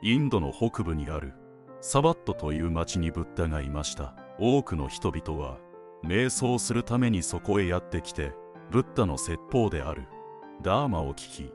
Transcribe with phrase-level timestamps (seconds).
[0.00, 1.34] インドの北部にある
[1.80, 4.14] サバットという町にブッダがいました。
[4.38, 5.58] 多くの人々は
[6.04, 8.32] 瞑想するためにそこへやってきて
[8.70, 10.04] ブッダの説法である。
[10.62, 11.52] ダーマを聞き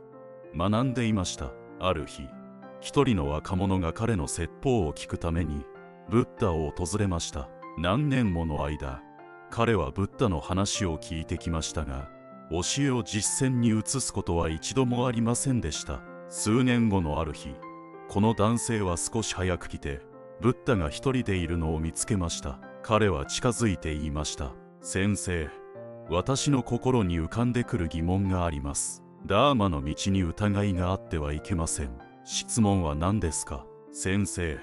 [0.56, 1.52] 学んでいました。
[1.80, 2.28] ある日
[2.80, 5.66] 一人の若者が彼の説法を聞くために
[6.10, 7.50] ブッダを訪れました。
[7.78, 9.02] 何年もの間
[9.50, 12.10] 彼はブッダの話を聞いてきましたが
[12.52, 16.02] 教えを実践に移すことは一度もありませんでした。
[16.30, 17.56] 数年後のある日
[18.14, 20.00] この男性は少し早く来て
[20.40, 22.60] ブッダが一人でいるのを見つけました。
[22.84, 24.52] 彼は近づいて言いました。
[24.82, 25.50] 先生
[26.12, 29.02] 私の心に浮かんでくる疑問があります。
[29.26, 31.90] ダーマの道に疑いがあってはいけません。
[32.24, 33.66] 質問は何ですか？
[33.92, 34.60] 先生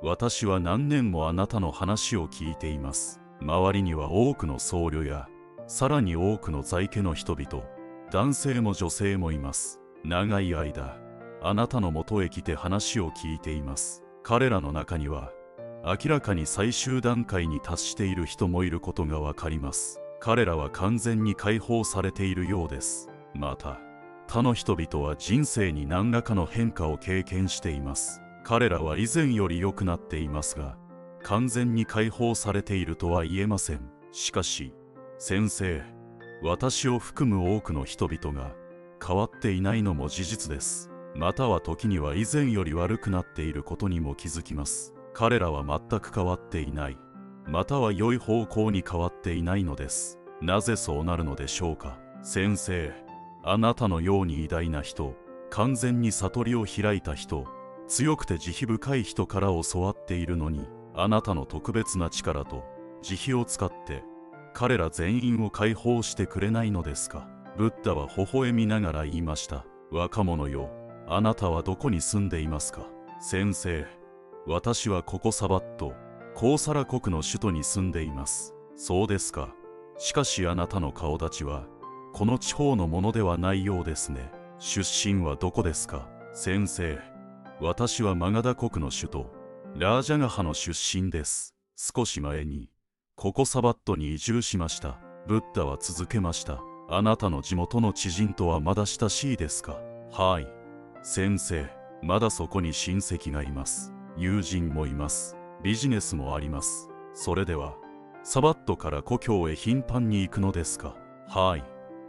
[0.00, 3.20] 私は何年もあなたの話を聞いています。
[3.42, 5.28] 周りには多くの僧侶や
[5.66, 7.62] さらに多くの在家の人々。
[8.10, 9.82] 男性も女性もいます。
[10.02, 10.96] 長い間
[11.48, 14.02] あなたのもとへ来て話を聞いています。
[14.24, 15.30] 彼らの中には
[15.84, 20.00] 明らかに最終段階に達している人もいることがわかります。
[20.18, 23.10] 彼らは完全に解放されているようです。
[23.32, 23.78] また
[24.26, 28.20] 他の人々は人生に何らかの変化を経験しています。
[28.42, 30.76] 彼らは以前より良くなっていますが
[31.22, 33.88] 完全に解放されているとは言えません。
[34.10, 34.74] しかし
[35.18, 35.84] 先生
[36.42, 38.50] 私を含む多くの人々が
[39.00, 40.90] 変わっていないのも事実です。
[41.16, 44.94] または時には以前より悪くなっていることにも気づきます。
[45.14, 46.98] 彼らは全く変わっていない。
[47.46, 50.18] または良い方向に変わっていないのです。
[50.42, 51.98] なぜそうなるのでしょうか。
[52.22, 52.92] 先生
[53.42, 55.14] あなたのように偉大な人。
[55.48, 57.46] 完全に悟りを開いた人。
[57.88, 60.68] 強くて慈悲深い人から教わっているのに。
[60.94, 62.62] あなたの特別な力と。
[63.00, 64.04] 慈悲を使って。
[64.52, 67.26] 彼ら全員を解放してくれないのですか。
[67.56, 69.64] ブッダは微笑みながら言いました。
[69.90, 70.85] 若者よ。
[71.08, 72.88] あなたはどこに住んでいますか？
[73.20, 73.86] 先生
[74.44, 75.94] 私はここサバット
[76.34, 78.54] コーサラ国の首都に住んでいます。
[78.74, 79.54] そうですか。
[79.98, 81.66] しかしあなたの顔立ちは
[82.12, 84.32] この地方のものではないようですね。
[84.58, 86.08] 出身はどこですか？
[86.34, 86.98] 先生
[87.60, 89.30] 私はマガダ国の首都
[89.76, 91.54] ラージャガハの出身です。
[91.76, 92.68] 少し前に
[93.14, 94.98] ここサバットに移住しました。
[95.28, 96.60] ブッダは続けました。
[96.88, 99.78] あなたの地元の知人とはまだ親しいですか？
[100.10, 100.55] はい。
[101.08, 101.64] 先生
[102.02, 103.94] まだそこに親戚がいます。
[104.16, 105.36] 友人もいます。
[105.62, 106.88] ビジネスもあります。
[107.14, 107.76] それでは
[108.24, 110.96] サバットから故郷へ頻繁に行くのですか？
[111.28, 111.64] はい。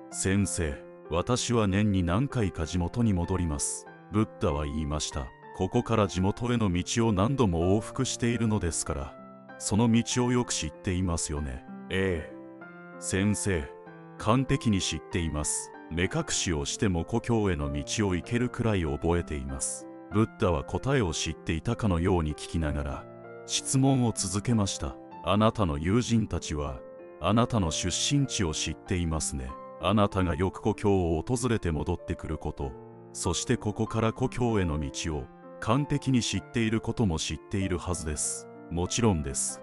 [0.10, 3.86] 先生私は年に何回か地元に戻ります。
[4.12, 5.28] ブッダは言いました。
[5.58, 9.16] ここから地元への道を何度も往復しているのですから。
[9.60, 11.64] その道をよく知っていますよね。
[11.92, 12.36] ええ。
[13.00, 13.64] 先生
[14.18, 15.72] 完璧に知っています。
[15.90, 19.88] 目隠しをしても故郷への道を行けるくらい覚えています。
[20.12, 23.06] ブッダは答えを知っていたかのように聞きながら
[23.46, 24.96] 質問を続けました。
[25.24, 26.80] あなたの友人たちは
[27.20, 29.50] あなたの出身地を知っていますね。
[29.82, 32.72] あなたがよく故郷を訪れて戻ってくること。
[33.14, 35.26] そしてここから故郷への道を
[35.60, 38.48] 完璧に知っていることも知っているはずです。
[38.70, 39.62] もちろんです。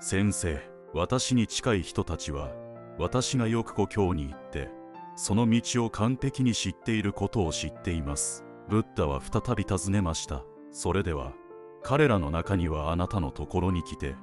[0.00, 0.60] 先生
[0.92, 2.50] 私に近い人たちは
[2.98, 4.70] 私がよく故郷に行って
[5.16, 8.44] その道を完璧に知っていることを知っています。
[8.68, 10.44] ブッダは再び尋ねました。
[10.70, 11.32] それでは
[11.82, 14.14] 彼らの中にはあなたのところに来て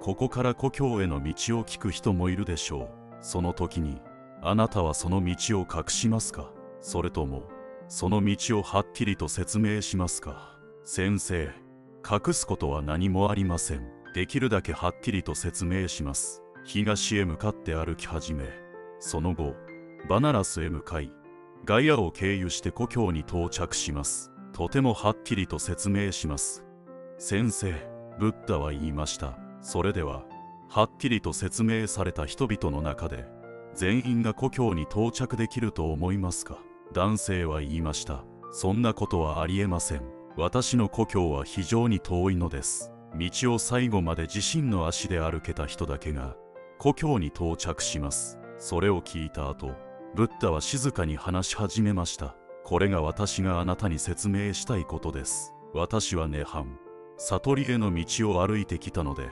[0.00, 2.88] ここから故郷への道を聞く人もいるでしょう。
[3.20, 4.00] その時に
[4.42, 6.50] あなたはその道を隠しますか？
[6.80, 7.44] それとも
[7.88, 10.58] その道をはっきりと説明しますか？
[10.84, 11.50] 先生
[12.08, 13.88] 隠すことは何もありません。
[14.14, 16.42] できるだけはっきりと説明します。
[16.64, 18.44] 東へ向かって歩き始め
[19.00, 19.54] その後
[20.08, 21.10] バナラスへ向かい
[21.64, 24.30] ガイアを経由して故郷に到着します。
[24.52, 26.64] とてもはっきりと説明します。
[27.18, 27.74] 先生
[28.20, 29.36] ブッダは言いました。
[29.60, 30.22] それでは
[30.68, 33.26] はっきりと説明された人々の中で
[33.74, 36.58] 全員が故郷に到着できると思いますか？
[36.92, 38.22] 男性は言いました。
[38.52, 40.02] そんなことはありえません。
[40.36, 42.92] 私の故郷は非常に遠いのです。
[43.18, 46.36] 道を最後まで自身の足で歩けた人だけが
[46.78, 48.38] 故郷に到着します。
[48.58, 49.72] それを聞いた後
[50.16, 52.36] ブッダは静かに話し始めました。
[52.64, 55.52] これが私があなたに説明したいことです。
[55.74, 56.64] 私は涅槃
[57.18, 59.28] 悟りへの道を歩いてきたので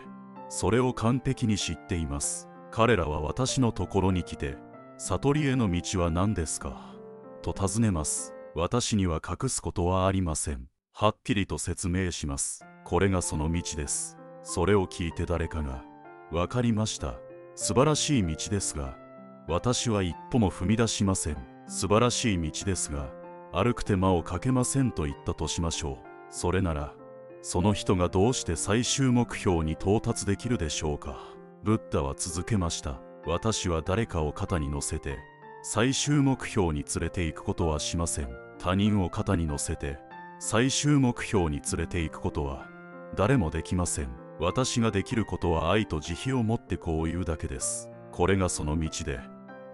[0.51, 2.51] それを完璧に知っています。
[2.71, 4.59] 彼らは私のところに来て
[4.99, 6.95] 悟りへの道は何ですか？
[7.41, 8.35] と尋ねます。
[8.55, 10.69] 私には隠すことはありません。
[10.93, 12.63] はっきりと説明します。
[12.85, 14.19] これがその道です。
[14.43, 15.83] それを聞いて誰かが
[16.31, 17.15] 分かりました。
[17.55, 19.03] 素晴らしい道ですが
[19.47, 21.37] 私は一歩も踏み出しません。
[21.67, 23.11] 素晴らしい道ですが
[23.53, 26.07] 歩く手間をかけませんと言ったとしましょう。
[26.31, 26.95] それなら
[27.43, 31.19] その人がどうして最終目標に到達できるでしょうか。
[31.63, 33.01] ブッダは続けました。
[33.27, 35.19] 私は誰かを肩に乗せて
[35.63, 38.29] 最終目標に連れて行くことはしません。
[38.59, 39.99] 他人を肩に乗せて
[40.39, 42.67] 最終目標に連れて行くことは
[43.15, 44.09] 誰もできません。
[44.41, 47.91] 私ができることは愛と慈悲を持ってこう言うだけです。
[48.11, 49.21] これがその道で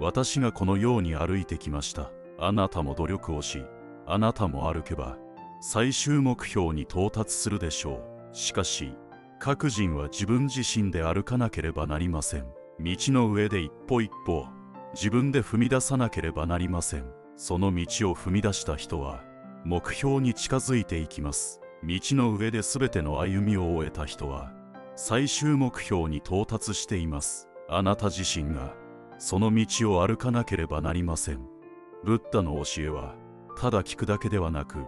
[0.01, 2.11] 私がこのように歩いてきました。
[2.39, 3.63] あなたも努力をし
[4.07, 5.19] あなたも歩けば
[5.61, 8.03] 最終目標に到達するでしょ
[8.33, 8.35] う。
[8.35, 8.95] しかし
[9.39, 12.47] 各人は自分自身で歩かなければなりません。
[12.81, 14.47] 道の上で一歩一歩
[14.95, 17.05] 自分で踏み出さなければなりません。
[17.37, 19.23] その道を踏み出した人は
[19.65, 21.61] 目標に近づいていきます。
[21.85, 24.53] 道の上で全ての歩みを終えた人は
[24.97, 27.49] 最終目標に到達しています。
[27.69, 28.75] あなた自身が
[29.21, 31.47] その道を歩かなければなりません。
[32.05, 33.15] ブッダの教えは
[33.59, 34.79] ただ聞くだけではなく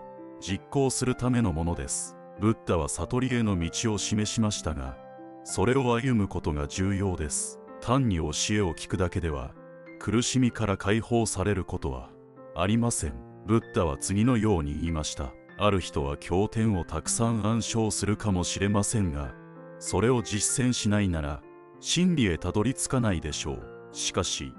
[0.40, 2.16] 実行するためのものです。
[2.40, 4.96] ブッダは悟りへの道を示しましたが
[5.44, 7.60] それを歩むことが重要です。
[7.82, 8.30] 単に教え
[8.62, 9.52] を聞くだけでは
[10.00, 12.08] 苦しみから解放されることは
[12.56, 13.12] ありません。
[13.46, 15.34] ブッダは次のように言いました。
[15.58, 19.34] ある人は経典をたくさん暗唱するかもしれませんが
[19.78, 21.42] それを実践しないなら
[21.80, 23.71] 真理へたどり着かないでしょう。
[23.92, 24.52] しかし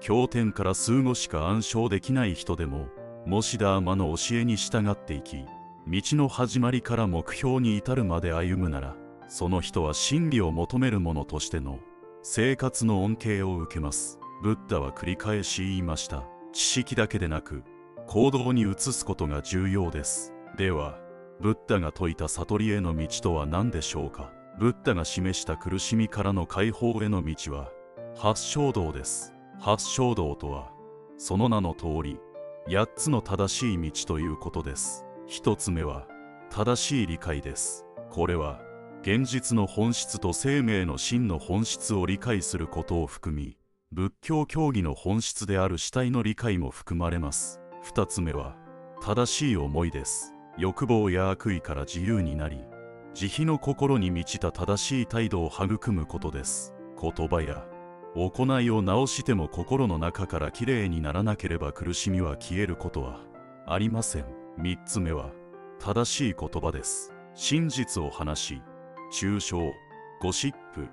[0.00, 2.88] 経典から数語しか暗唱できない人でも
[3.26, 5.36] モシダーマの教えに従っていき
[5.86, 8.96] 道の始まりから目標に至るまで歩むなら
[9.28, 11.78] その人は真理を求める者としての
[12.22, 14.18] 生活の恩恵を受けます。
[14.42, 16.24] ブッダは繰り返し言いました。
[16.52, 17.62] 知識だけでなく
[18.06, 20.34] 行動に移すことが重要です。
[20.56, 20.98] では
[21.40, 24.32] ブッダが説いた悟りへの道とは何でしょうか？
[24.58, 27.70] ブッダが示した苦しみからの解放への道は
[28.16, 29.32] 八正道です。
[29.58, 30.70] 八正道とは
[31.16, 32.18] その名の通り
[32.68, 35.06] 8つの正しい道ということです。
[35.28, 36.06] 1つ目は
[36.50, 37.86] 正しい理解です。
[38.10, 38.60] これは
[39.02, 43.56] 現実の本質と生命の真の本質を理解することを含み
[43.92, 47.60] 仏教教義の本質である主体の理解も含まれます。
[47.84, 48.56] 2つ目は
[49.02, 50.34] 正しい思いです。
[50.58, 52.58] 欲望や悪意から自由になり
[53.14, 56.74] 慈悲の心に満ちた正しい態度を育むことです。
[57.00, 57.64] 言葉や
[58.14, 63.20] 行いを直しても心の中からきれいにならなければ苦しみは消えることは
[63.66, 64.24] ありません。
[64.58, 65.30] 3つ目は
[65.78, 67.12] 正しい言葉です。
[67.34, 68.62] 真実を話し
[69.12, 69.58] 抽象
[70.20, 70.88] ゴシップ。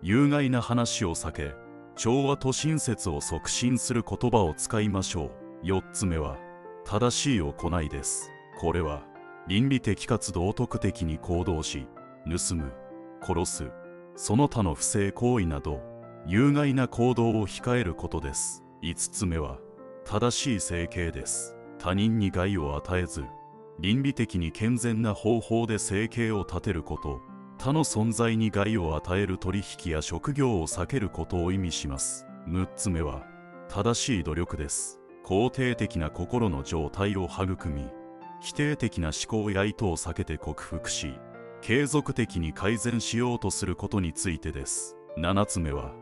[0.00, 1.54] 有害な話を避け
[1.94, 5.30] 調和と親切を促進する言葉を使いましょ
[5.62, 5.66] う。
[5.66, 6.38] 4つ目は
[6.84, 8.30] 正しい行いです。
[8.58, 9.04] これは
[9.46, 11.86] 倫理的かつ道徳的に行動し
[12.24, 12.72] 盗む
[13.20, 13.70] 殺す。
[14.16, 15.91] その他の不正行為など
[16.26, 18.62] 有害な行動を控えることです。
[18.82, 19.58] 5つ目は
[20.04, 21.56] 正しい整形です。
[21.78, 23.24] 他人に害を与えず
[23.80, 27.20] 倫理的に健全な方法で生計を立てること。
[27.58, 32.26] 他の存在に害を与える取引や職業を避けることを意味します。
[32.48, 33.24] 6つ目は
[33.68, 35.00] 正しい努力です。
[35.24, 37.86] 肯定的な心の状態を育み
[38.40, 41.14] 否定的な思考や意図を避けて克服し
[41.60, 44.96] 継続的に改善しようとすることについてです。
[45.16, 45.94] 7つ目は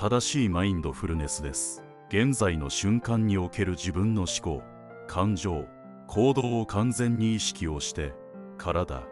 [0.00, 1.82] 正しいマインドフルネスです。
[2.08, 4.62] 現在の瞬間における自分の思考
[5.08, 5.64] 感情
[6.06, 8.14] 行動を完全に意識をして
[8.58, 9.02] 体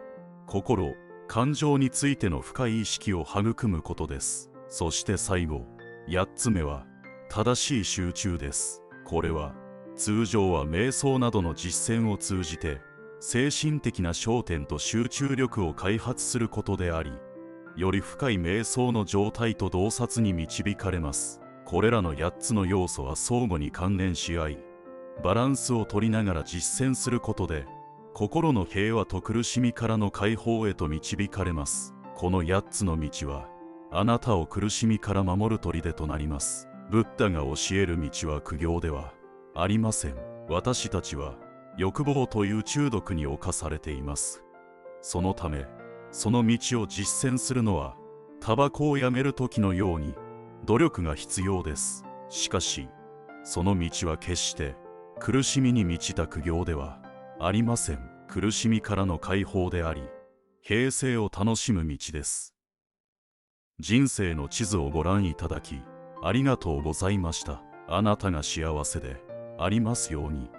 [0.45, 0.95] 心
[1.27, 4.49] 感情についての深い意識を育むことです。
[4.69, 5.65] そして最後
[6.07, 6.85] 8つ目は
[7.27, 8.81] 正しい集中です。
[9.03, 9.53] これは
[9.97, 12.79] 通常は瞑想などの実践を通じて
[13.19, 17.11] 精神的な焦点と集中力を開発することであり
[17.77, 21.39] より深い瞑想の状態と洞察に導かれます。
[21.63, 24.57] これらの8つの要素は相互に関連し合い
[25.23, 27.65] バランスを取りながら実践することで
[28.13, 31.93] 心の平和と苦しみからの解放へと導かれます。
[32.15, 33.47] この8つの道は
[33.91, 36.67] あなたを苦しみから守る砦となります。
[36.89, 39.13] ブッダが教える道は苦行では
[39.53, 40.15] ありません。
[40.49, 41.35] 私たちは
[41.77, 44.43] 欲望という中毒に侵されています。
[45.01, 45.67] そのため
[46.11, 47.95] その道を実践するのは
[48.39, 50.15] タバコをやめる時のように
[50.65, 52.05] 努力が必要です。
[52.29, 52.89] しかし
[53.43, 54.75] その道は決して
[55.19, 57.01] 苦しみに満ちた苦行では
[57.39, 58.09] ありません。
[58.27, 60.03] 苦しみからの解放であり
[60.61, 62.53] 平静を楽しむ道です。
[63.79, 65.81] 人生の地図をご覧いただき
[66.23, 67.61] ありがとうございました。
[67.87, 69.21] あなたが幸せで
[69.57, 70.49] ありますように。